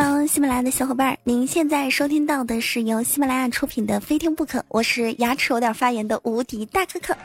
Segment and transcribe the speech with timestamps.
[0.00, 7.16] 欢迎喜马拉雅的小伙伴，您现在收听到的是由喜马拉雅出品的《非听不可》，我是牙齿有点发炎的无敌大可可。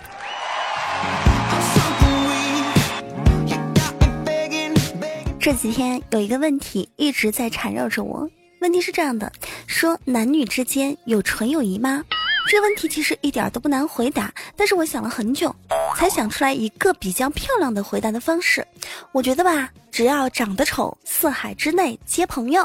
[5.39, 8.27] 这几天有一个问题一直在缠绕着我，
[8.61, 9.31] 问题是这样的：
[9.67, 12.03] 说男女之间有纯友谊吗？
[12.50, 15.54] 这问题其实一点都不难回答，但是我想了很久，
[15.98, 18.66] 才想出来一个比较漂亮的回答的方式。
[19.12, 22.64] 我觉得吧，只要长得丑，四海之内皆朋友；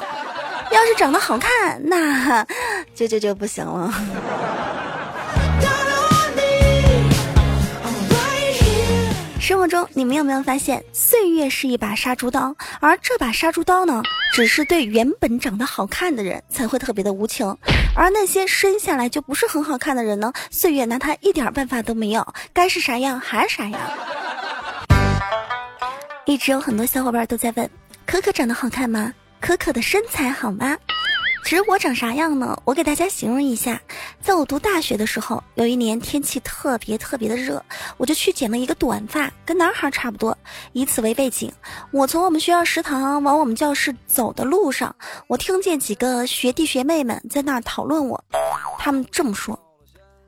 [0.71, 2.47] 要是长得好看，那
[2.95, 3.95] 就就就不行了。
[9.41, 14.03] 生活中，你们有没有发现，岁月是一把杀猪刀，而这把杀猪刀呢，
[14.35, 17.57] 只是对原本长得好看的人才会特别的无情，
[18.01, 23.81] 而那些生下来就不是很好看的人呢，岁月拿他一点办法都没有，该是啥样还是啥样。
[26.25, 27.69] 一直有很多小伙伴都在问，
[28.07, 29.13] 可可长得好看吗？
[29.41, 30.77] 可可的身材好吗？
[31.45, 32.61] 其实我长啥样呢？
[32.67, 33.81] 我给大家形容一下，
[34.21, 37.65] 在我读大学的时候，有一年天气特别特别的热，
[37.97, 40.37] 我就去剪了一个短发，跟男孩差不多。
[40.73, 41.51] 以此为背景，
[41.91, 44.95] 我从我们学校食堂往我们教室走的路上，
[45.27, 48.23] 我听见几个学弟学妹们在那儿讨论我，
[48.79, 49.59] 他们这么说：“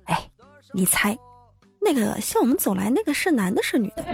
[0.09, 0.31] 哎，
[0.73, 1.19] 你猜，
[1.83, 4.05] 那个向我们走来那个是男的是女的？”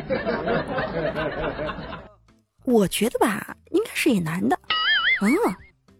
[2.66, 4.58] 我觉得吧，应该是一男的。
[5.22, 5.30] 嗯，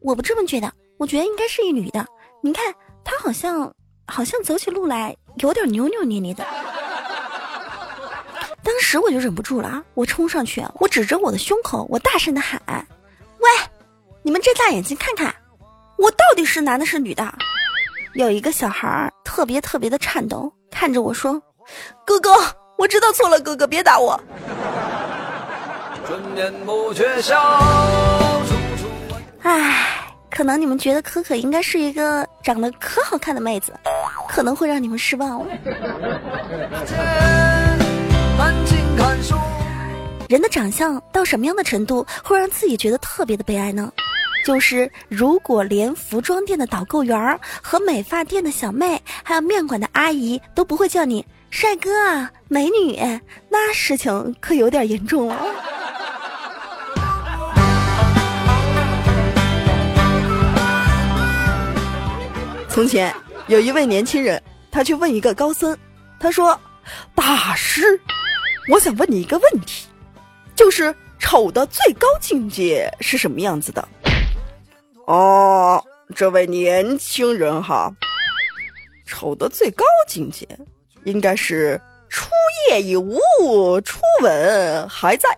[0.01, 0.73] 我不这么觉得。
[0.99, 2.07] 我觉得应该是一女的，
[2.43, 3.73] 你看她好像
[4.07, 6.45] 好像走起路来有点扭扭捏捏的。
[8.63, 12.61] 当时我就忍不住了，我冲上去，我指着我的胸口，我大声的喊
[13.39, 13.49] ：“喂，
[14.23, 15.33] 你们睁大眼睛看看，
[15.97, 17.33] 我到底是男的是女的？”
[18.15, 21.41] 有一个小孩特别特别的颤抖，看着我说
[22.07, 22.35] ：“哥哥，
[22.77, 24.19] 我知道错了，哥哥别打我。”
[29.43, 29.96] 唉。
[30.37, 33.73] 可能你们觉得可可应该是一个长得可好看的妹子，
[34.29, 35.47] 可能会让你们失望哦。
[40.29, 43.91] 人的长相到什么样的程度会让自己觉得特别的悲哀呢？
[44.45, 52.95] 就是如果连服装店的导购员儿和美发店的小妹，还有面馆的阿姨都不会叫你帅哥啊、美女，
[53.49, 55.47] 那事情可有点严重了。
[62.77, 63.11] 从前
[63.47, 65.75] 有一位年轻人，他去问一个高僧，
[66.21, 66.61] 他说
[67.17, 67.99] ：“大师，
[68.69, 69.87] 我想问你一个问题，
[70.55, 73.89] 就是丑的最高境界是什么样子的？”
[75.09, 75.83] 哦，
[76.15, 77.91] 这位年轻人哈，
[79.07, 80.47] 丑的最高境界
[81.05, 82.29] 应该是初
[82.69, 85.31] 夜已无，初吻还在。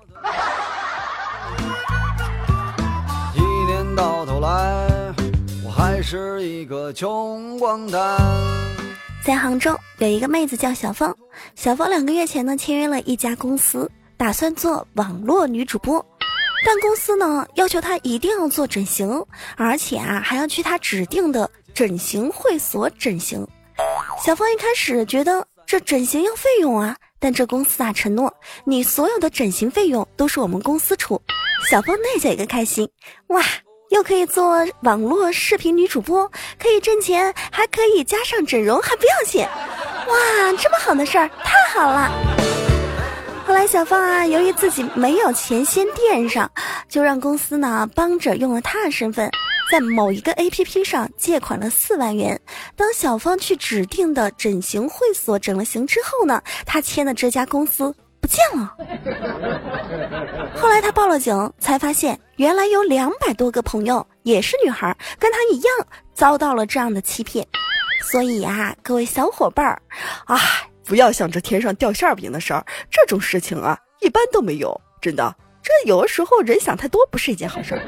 [6.11, 8.17] 是一个穷光蛋。
[9.23, 11.15] 在杭州有一个妹子叫小芳，
[11.55, 16.03] 小芳两个月前呢签约了一家公司，打算做网络女主播，
[16.65, 19.23] 但公司呢要求她一定要做整形，
[19.55, 23.47] 而且啊还要去她指定的整形会所整形。
[24.25, 28.33] 小芳一开始觉得这整形要费用啊，但这公司啊承诺
[28.65, 31.21] 你所有的整形费用都是我们公司出，
[31.71, 32.89] 小芳那叫一个开心
[33.27, 33.43] 哇！
[33.91, 42.11] 又可以做网络视频女主播，可以挣钱，还可以加上整容，还不要钱，哇，这么好的事儿，太好了！
[43.47, 46.51] 后来小芳啊，由于自己没有钱先垫上，
[46.87, 49.31] 就让公司呢帮着用了她的身份，
[49.73, 52.39] 在某一个 A P P 上借款了四万元。
[52.77, 57.95] 当小芳去指定的整形会所整了形之后呢，她签的这家公司。
[58.29, 58.77] 见了。
[60.55, 65.73] 后来他报了警，才发现原来有两百多个朋友也是女孩，跟他一样
[66.15, 67.45] 遭到了这样的欺骗。
[68.03, 69.83] 所以啊，各位小伙伴儿，
[70.27, 70.39] 啊，
[70.85, 74.81] 不要想着天上掉馅饼的事儿，这种事情啊，一般都没有。
[75.01, 77.81] 真的，这有的时候人想太多不是一件好事儿。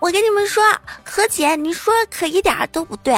[0.00, 0.64] 我跟你们说，
[1.04, 3.14] 何姐，你说可一点都不对。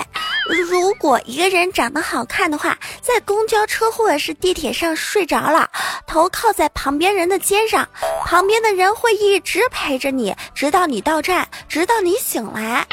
[0.49, 5.71] 如果一个人长得好看的话，在公交车或者是地铁上睡着了，
[6.07, 7.89] 头靠在旁边人的肩上，
[8.25, 12.87] 旁边的人会一直陪着你，直到你到站，直到你醒来。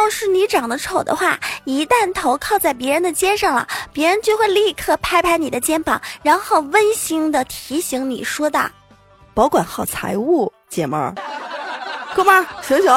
[0.00, 8.70] 要是你长得丑的话，一旦头靠在别人的肩上了，别人就会立刻拍拍你的肩膀，然后温馨的提醒你说道
[9.34, 11.14] ：“保管好财物，姐们儿，
[12.14, 12.90] 哥们儿，醒醒。”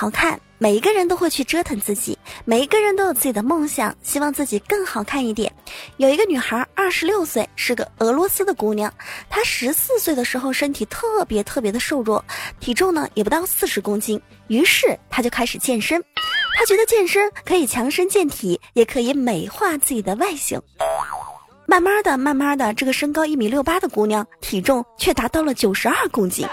[0.00, 2.16] 好看，每一个人都会去折腾自己，
[2.46, 5.52] 每一个人都有自己的梦想，希望自己更好看一点。
[5.98, 8.90] 有一个女孩，二十六岁，是个俄罗斯的姑娘。
[9.28, 12.24] 她十四岁的时候身体特别特别的瘦弱，
[12.60, 14.18] 体重呢也不到四十公斤。
[14.46, 16.02] 于是她就开始健身，
[16.56, 20.58] 她觉得健身可以强身健体，也可以美化自己的外形。
[21.66, 26.48] 慢慢的，慢慢的，这个身高一米六八的姑娘，体重却达到了九十二公斤。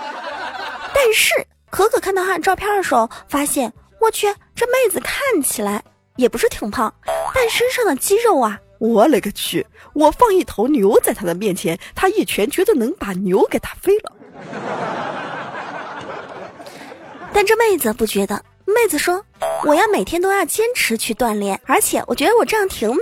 [0.93, 1.33] 但是
[1.69, 5.83] 可可看到她照片的时候，发现我去，这妹子看起来
[6.15, 6.93] 也不是挺胖，
[7.33, 9.65] 但身上的肌肉啊，我勒个去！
[9.93, 14.11] 我放一头牛在她的面前，她一拳绝对能把牛给打飞了。
[17.33, 19.23] 但这妹子不觉得，妹子说，
[19.65, 23.01] 我要每天都要坚持去锻炼，而且我觉得我这样挺美。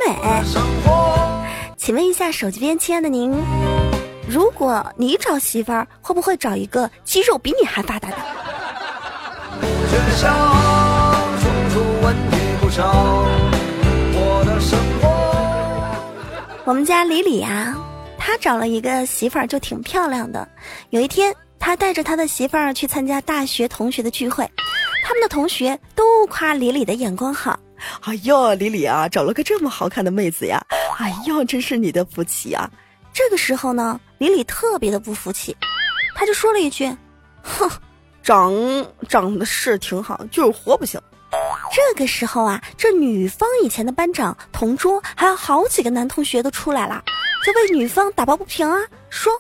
[1.78, 3.32] 请问一下手机边亲爱的您，
[4.28, 8.18] 如果你找媳妇儿，会不会找一个肌肉比你还发达的？
[16.68, 17.76] 我们家李李呀，
[18.18, 20.48] 他找了一个媳妇儿就挺漂亮的。
[20.90, 24.50] 有一天，他带着他的媳妇儿去参加大学同学的聚会，
[25.04, 27.60] 他们的同学都夸李李的眼光好。
[28.02, 30.66] 哎呦，李李啊，找了个这么好看的妹子呀！
[30.98, 32.70] 哎呦，真是你的福气啊！
[33.14, 35.56] 这个时候呢，李李特别的不服气，
[36.16, 36.90] 他就说了一句
[37.44, 37.70] ：“哼，
[38.26, 38.52] 长
[39.08, 41.00] 长得是挺好，就是活不行。”
[41.72, 47.04] 这个时候啊，这女方以前的班长、同桌还有好几个男同学都出来了，
[47.46, 48.80] 就为女方打抱不平啊，
[49.12, 49.32] 说：“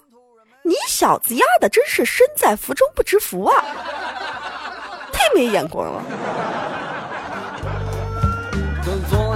[0.63, 3.65] 你小子丫的真是身在福中不知福啊，
[5.11, 6.03] 太没眼光了。”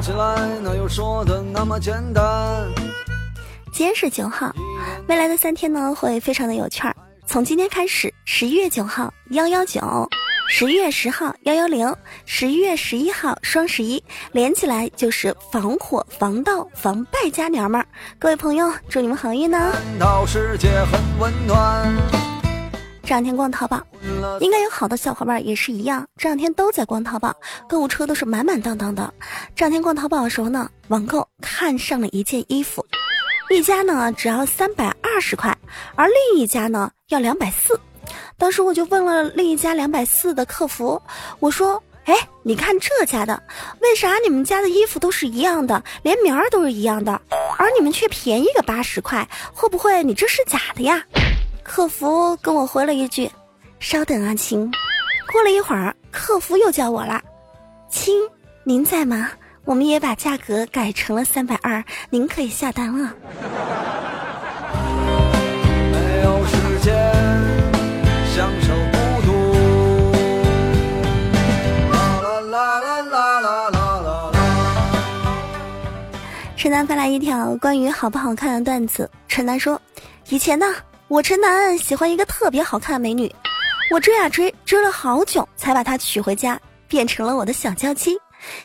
[0.01, 2.65] 起来，哪有说的那么简单？
[3.73, 4.55] 今天是九号，
[5.07, 6.95] 未来的三天呢会非常的有趣儿。
[7.25, 8.08] 从今天开始，
[8.39, 10.09] 十一月九号幺幺九，
[10.47, 11.93] 十一月十号幺幺零，
[12.23, 14.01] 十一月十一号双十一，
[14.31, 17.85] 连起来就是防火、防盗、防败家娘们儿。
[18.17, 19.73] 各位朋友，祝你们好运呢！
[20.25, 21.93] 世界很温暖。
[23.03, 23.85] 这两天逛淘宝，
[24.39, 26.07] 应该有好多小伙伴也是一样。
[26.15, 27.35] 这两天都在逛淘宝，
[27.67, 29.13] 购物车都是满满当当的。
[29.53, 32.85] 这两天逛淘宝的时候呢，网购看上了一件衣服，
[33.49, 35.53] 一家呢只要三百二十块，
[35.95, 37.77] 而另一家呢要两百四。
[38.39, 40.99] 当时我就问了另一家两百四的客服，
[41.39, 43.43] 我说：“哎，你看这家的，
[43.81, 47.21] 为啥你们家的衣服都是一样的，连名儿都是一样的，
[47.57, 49.27] 而你们却便宜个八十块？
[49.53, 51.03] 会不会你这是假的呀？”
[51.61, 53.29] 客服跟我回了一句
[53.79, 54.71] ：“稍等啊，亲。”
[55.31, 57.21] 过了一会儿，客服又叫我了
[57.91, 58.15] ：“亲，
[58.63, 59.29] 您在吗？
[59.65, 63.13] 我们也把价格改成了三百二，您可以下单了。”
[76.69, 79.09] 陈楠发来一条关于好不好看的段子。
[79.27, 79.81] 陈楠说
[80.29, 80.67] ：“以前呢。”
[81.09, 83.33] 我陈楠喜欢一个特别好看的美女，
[83.89, 88.15] 我追啊追，追了好久才把她娶回家，变成了我的小娇妻，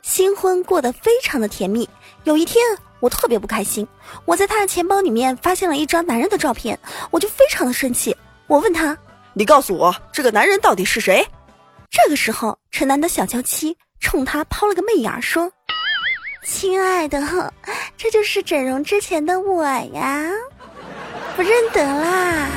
[0.03, 1.89] 新婚过得非常的甜蜜。
[2.25, 2.63] 有一天
[3.01, 3.89] 我特别不开心，
[4.27, 6.79] 我在她的钱包里面发现了一张男人的照片，
[7.11, 8.15] 我就非常的生气。
[8.49, 8.95] 我问他
[9.33, 11.27] ：“你告诉我这个男人到底是谁？”
[11.91, 15.51] 这个时候，陈楠的小娇妻冲他抛了个媚眼，说
[16.45, 17.51] ：“亲爱的，
[17.97, 20.31] 这就是整容之前的我呀。”
[21.37, 22.49] 不认得啦！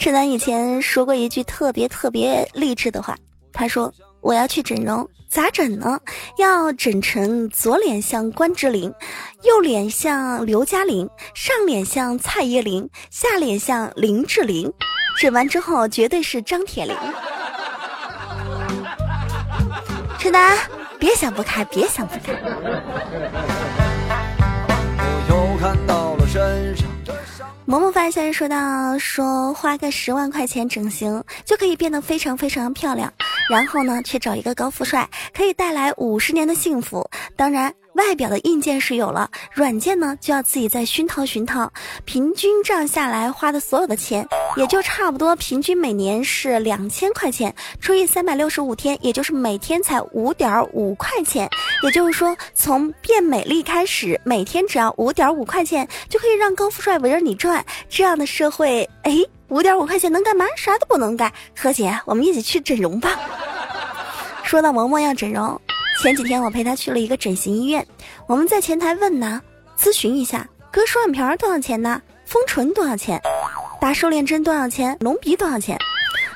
[0.00, 3.16] 陈楠以前说过一句特别特别励志的话，
[3.52, 5.98] 他说：“我要去整容，咋整呢？
[6.38, 8.92] 要整成左脸像关之琳，
[9.42, 14.72] 右脸像刘嘉玲，上脸像蔡依林，下脸像林志玲。”
[15.18, 16.96] 整完之后绝对是张铁林。
[20.18, 20.56] 陈楠，
[20.98, 22.32] 别想不开，别想不开。
[27.64, 33.12] 萌萌发消息说到，说花个十万块钱整形就可以变得非常非常漂亮，
[33.52, 37.08] 然后呢，去找一个高富帅，可以带来五十年的幸福。
[37.36, 37.72] 当然。
[37.94, 41.70] 外表的硬件是有了，软件呢就要自己再熏陶熏陶。
[42.06, 51.46] 平均这样下来花的所有的钱，也就差不多平均每年是两千块钱，除以三百六十五天，也就是每天才五点五块钱。
[51.84, 57.62] 也就是说，从变美丽开始，每天只要五点五块钱，就可以让高富帅围着你转。
[57.90, 59.18] 这样的社会，哎，
[59.48, 60.46] 五点五块钱能干嘛？
[60.56, 61.30] 啥都不能干。
[61.54, 63.20] 何姐，我们一起去整容吧。
[64.52, 65.58] 说到萌萌要整容。
[66.02, 67.86] 前几天我陪她去了一个整形医院，
[68.26, 69.40] 我们在前台问呢，
[69.78, 72.02] 咨询一下割双眼皮多少钱呢？
[72.26, 73.18] 丰唇多少钱？
[73.80, 74.94] 打瘦脸针多少钱？
[75.00, 75.78] 隆鼻多少钱？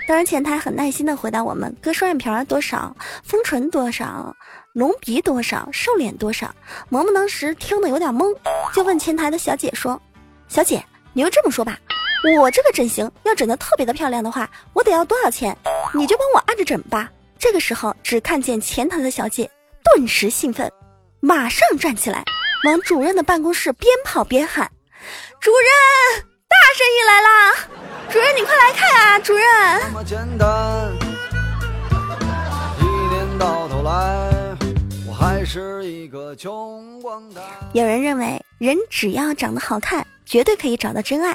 [0.09, 2.97] 当然前台很耐心的回答我们：割双眼皮多少？
[3.23, 4.35] 丰唇多少？
[4.73, 5.69] 隆鼻多少？
[5.71, 6.51] 瘦脸多少？
[6.89, 8.35] 萌萌当时听得有点懵，
[8.73, 10.01] 就问前台的小姐说
[10.49, 10.83] ：“小姐，
[11.13, 11.79] 你就这么说吧，
[12.41, 15.55] 我这个整形要整的特别的漂亮的话，我得要多少钱？
[15.93, 17.11] 你就帮我按着整吧。”
[17.47, 19.49] 这个时候，只看见前台的小姐
[19.85, 20.69] 顿时兴奋，
[21.21, 22.25] 马上站起来，
[22.65, 24.69] 往主任的办公室边跑边喊
[25.41, 27.55] ：“主任，大生意来啦！
[28.11, 29.17] 主任你快来看啊！
[29.21, 29.47] 主任。”
[37.73, 41.33] 有人认为，人只要长得好看，绝对可以找到真爱。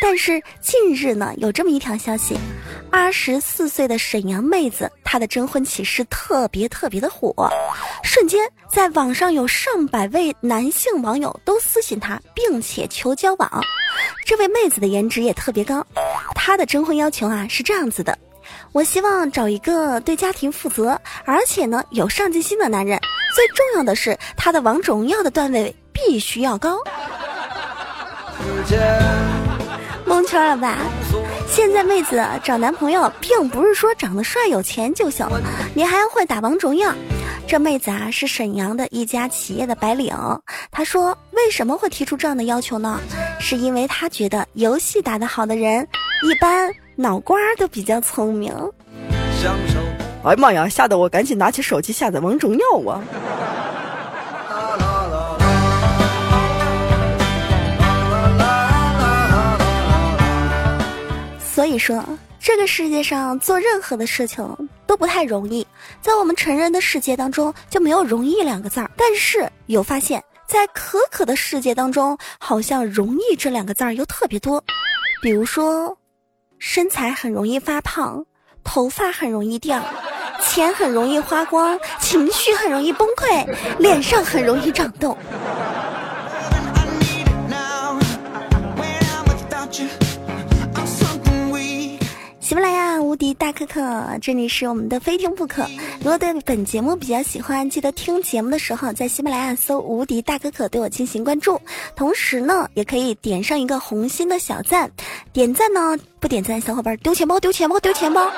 [0.00, 2.36] 但是近日呢，有这么一条消息。
[2.90, 7.32] 二十四岁的沈阳妹子，她的征婚启事特别特别的火，
[8.02, 13.48] 瞬间在网上有上百位男性网友都私信她，并且求交往。
[14.24, 15.86] 这位妹子的颜值也特别高，
[16.34, 18.18] 她的征婚要求啊是这样子的：
[18.72, 22.98] 我希望找一个对家庭负责，而且呢有上进心的男人，
[23.36, 26.76] 最重要的是他的王者荣耀的段位必须要高。
[30.10, 30.76] 蒙圈了吧？
[31.46, 35.24] 现在妹子找男朋友，并不是说长得帅有钱就行，
[35.72, 36.92] 你还要会打王者荣耀。
[37.46, 40.12] 这妹子啊，是沈阳的一家企业的白领。
[40.72, 42.98] 她说，为什么会提出这样的要求呢？
[43.38, 45.86] 是因为她觉得游戏打得好的人，
[46.24, 48.52] 一般脑瓜都比较聪明。
[50.24, 50.68] 哎呀妈呀！
[50.68, 53.00] 吓得我赶紧拿起手机下载王者荣耀啊！
[61.60, 62.02] 所以说，
[62.40, 64.42] 这个世界上做任何的事情
[64.86, 65.66] 都不太容易。
[66.00, 68.90] 在我们成人的世界当中，就没有容易两个字儿。
[68.96, 74.64] 但是有发现，在可可的世界当中，好像容易这两个字儿又特别多。
[75.20, 75.98] 比如说，
[76.58, 78.24] 身材很容易发胖，
[78.64, 79.84] 头发很容易掉，
[80.40, 85.14] 钱很容易花光，情绪很容易崩溃，脸上很容易长痘。
[92.50, 95.64] 喜马拉雅无敌大可可，这里是我们的非听不可。
[95.98, 101.60] 如果对本节目比较喜欢，记得听节目的时候在喜马拉雅搜“无敌大可可”对我进行关注。
[101.94, 104.90] 同时呢，也可以点上一个红心的小赞。
[105.32, 108.28] 点赞呢，不点赞小伙伴丢钱包，丢钱包，丢钱包。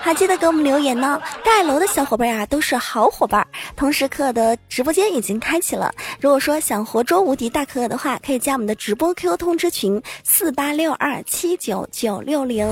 [0.00, 1.20] 还记得给我们留言呢。
[1.44, 3.46] 盖楼的小伙伴呀，都是好伙伴。
[3.76, 5.92] 同时，可可的直播间已经开启了。
[6.22, 12.66] 如果说想活捉无敌大可可的话，可以加我们的直播 QQ 通知群四八六二七九九六零。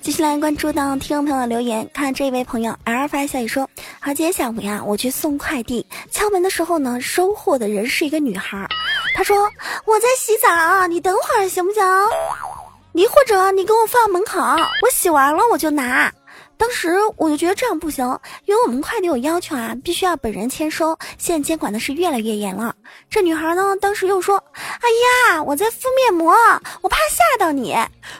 [0.00, 8.68] 继续来关注到听众朋友的留言，看这位朋友 L 发消息说：好，今天下午呀，我去送快递，敲门的时候呢，收货的人是一个女孩，
[9.16, 9.36] 她说
[9.84, 11.82] 我在洗澡，你等会儿行不行？
[12.92, 16.12] 你或者你给我放门口，我洗完了我就拿。
[16.56, 18.04] 当时我就觉得这样不行，
[18.46, 20.96] 因为我们快递有要求啊，必须要本人签收。
[21.18, 22.74] 现在监管的是越来越严了。
[23.10, 24.88] 这女孩呢，当时又说：“哎
[25.32, 26.32] 呀，我在敷面膜，
[26.80, 27.76] 我怕吓到你。”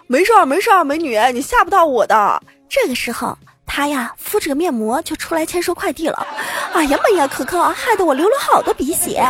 [0.08, 2.42] 没事儿，没事儿，美女，你吓不到我的。
[2.68, 6.26] 这个时候，她呀敷着个面膜就出来签收快递了。
[6.72, 9.22] 哎呀妈呀，可可，害得我流了好多鼻血。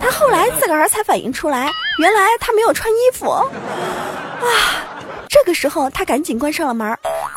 [0.00, 3.30] 她后来自个儿才反应出来，原来她没有穿衣服。
[3.30, 4.84] 啊。
[5.28, 6.96] 这个时候，他赶紧关上了门，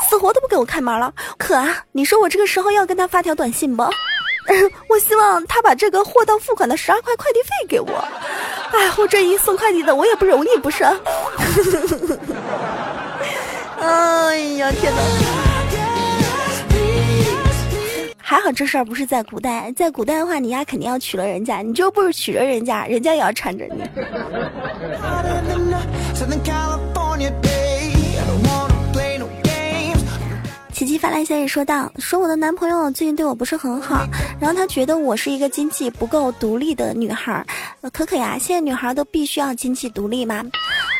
[0.09, 1.13] 死活都不给我开门了。
[1.37, 3.83] 可啊，你说我这个时候要跟他发条短信不？
[4.89, 8.03] 我希望他把这个货到付款的十二块快递费给我。
[8.71, 10.83] 哎，我这一送快递的，我也不容易，不是？
[13.79, 15.01] 哎呀，天哪！
[18.17, 23.83] 还好这事儿不是在古代，在古代的话，你丫肯定要娶了人家，你就不是娶了人家，人家也要缠着你。
[30.91, 34.05] 琪琪发来消息说道：“说我的男朋友最近对我不是很好，
[34.41, 37.45] 然后他觉得我是一个经济不够独立的女孩。
[37.93, 40.43] 可可呀，现在女孩都必须要经济独立吗？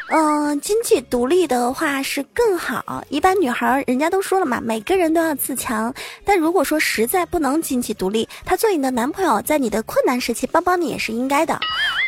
[0.08, 3.04] 嗯，经济独立的话是更好。
[3.10, 5.94] 一般女孩人家都说了嘛，每个人都要自强。
[6.24, 11.60] 但如果说实在不能经济独立，他做你的男朋友，在你的困难时期帮帮你也是应该的。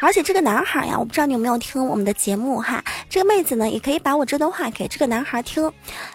[0.04, 2.84] 而且这个男孩呀，我不知道你有没有听我们的节目哈。
[3.10, 5.72] 这个妹子呢，也可以把我这段话给这个男孩听。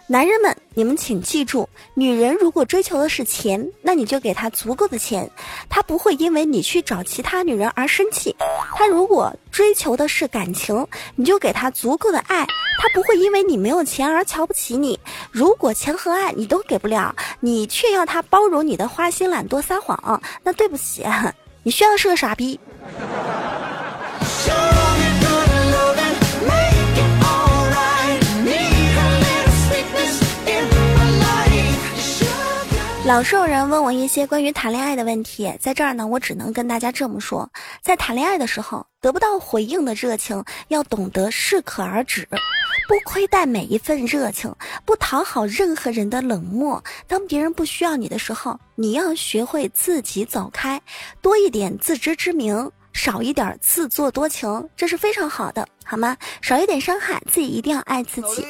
[0.07, 5.29] 男人们，你们请记住，女人如果追求的是钱，那你就给她足够的钱，
[5.71, 8.37] 她不会因为你去找其他女人而生气。
[8.77, 15.01] 她如果追求的是感情，你就给她足够的爱，她不会因为你没有钱而瞧不起你。
[15.33, 21.07] 如果钱和爱你都给不了，你却要她包容你的花心、懒惰、撒谎，那对不起，
[21.63, 22.61] 你需要是个傻逼。
[33.09, 37.51] 老是有人问我一些关于谈恋爱的问题，在这儿呢，我只能跟大家这么说：
[37.81, 42.29] 在谈恋爱的时候，得不到回应的热情要懂得适可而止，
[42.87, 46.85] 不亏待每一份热情，不讨好任何人的冷漠。
[47.07, 50.79] 当别人不需要你的时候，你要学会自己走开，
[51.23, 52.71] 多一点自知之明。
[52.99, 56.17] 少一点自作多情，这是非常好的，好吗？
[56.43, 58.45] 少一点伤害自己，一定要爱自己。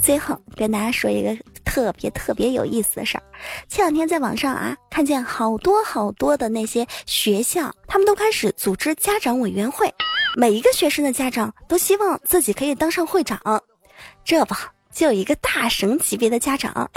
[0.00, 3.22] 最后跟大家说一个特别特别有意思的事儿，
[3.68, 9.92] 前两天在网上啊，看见好多好多的那些学校，他们都开始组织家长委员会，
[10.36, 13.40] 每一个学生的家长都希望自己可以当上会长。
[14.24, 14.54] 这不，
[14.92, 16.88] 就有一个大神级别的家长，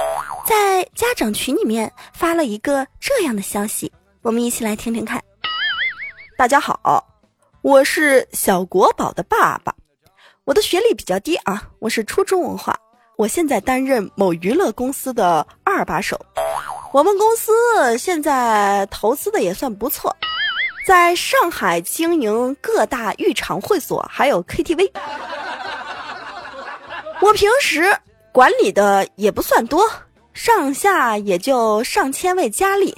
[0.45, 5.19] 在家长群里面发了一个这样的消息，我们一起来听听看。
[6.37, 7.03] 大家好，
[7.63, 9.73] 我是小国宝的爸爸，
[10.45, 12.75] 我的学历比较低啊，我是初中文化，
[13.15, 16.15] 我现在担任某娱乐公司的二把手，
[16.93, 20.15] 我们公司现在投资的也算不错，
[20.85, 24.91] 在上海经营各大浴场会所，还有 KTV，
[27.19, 27.97] 我平时
[28.31, 29.83] 管理的也不算多，
[30.33, 32.95] 上下也就上千位佳丽。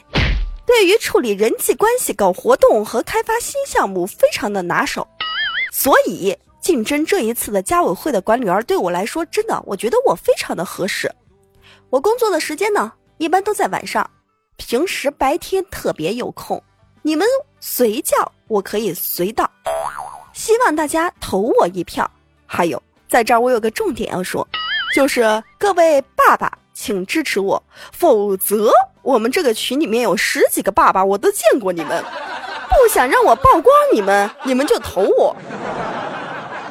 [0.70, 5.06] 对于处理人际关系、搞活动和开发新项目非常的拿手，
[5.72, 11.12] 所以竞争这一次的家委会的管理员对我来说，真的我觉得我非常的合适。
[11.90, 14.08] 我工作的时间呢，一般都在晚上，
[14.58, 16.62] 平时白天特别有空，
[17.02, 17.28] 你们
[17.60, 19.50] 随叫我可以随到。
[20.34, 22.10] 希望大家投我一票。
[22.46, 24.48] 还有，在这儿我有个重点要说，
[24.94, 26.52] 就是各位爸爸。
[26.72, 28.72] 请支持我，否则
[29.02, 32.02] 我们这个群里面有十几个爸爸，我都见过你们，
[32.70, 35.36] 不想让我曝光你们，你们就投我。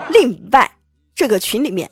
[0.09, 0.71] 另外，
[1.15, 1.91] 这个群里面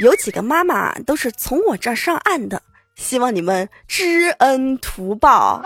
[0.00, 2.62] 有几个妈妈都是从我这儿上岸的，
[2.96, 5.62] 希望你们知恩图报。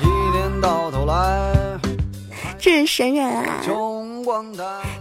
[0.00, 1.52] 一年到头来，
[2.60, 3.60] 这是神人啊！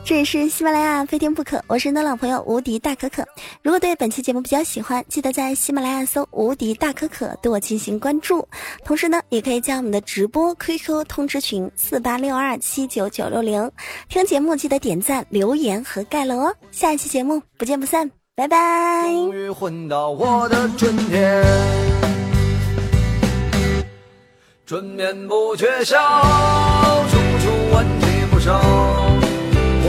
[0.05, 3.25] 这里是喜马拉雅非听不可，我是你的老朋友无敌大可可。
[3.63, 8.47] 如果对本期节目比较喜欢，记得在喜马拉雅搜“无敌大可可”对我进行关注。
[8.83, 13.71] 同时呢，也可以加我们的直播 QQ 通知群四八六二七九九六零。
[14.07, 16.55] 听节目记得点赞、留言和盖楼哦。
[16.69, 19.11] 下一期节目不见不散，拜拜。
[19.11, 21.43] 终于混到我的春天，
[24.67, 25.97] 春眠不觉晓，
[27.09, 28.84] 处处问题不少。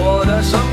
[0.06, 0.65] 我的手